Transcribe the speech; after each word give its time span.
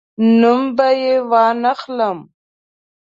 نوم 0.39 0.61
به 0.75 0.87
یې 1.01 1.13
وانخلم. 1.29 2.17